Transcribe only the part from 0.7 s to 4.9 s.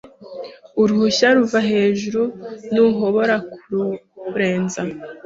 Uruhuhya ruva hejuru Ntuhobora kururenza